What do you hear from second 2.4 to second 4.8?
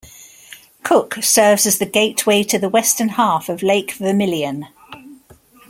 to the western half of Lake Vermilion.